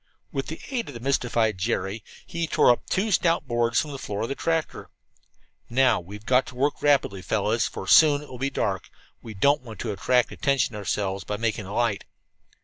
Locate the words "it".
7.81-7.83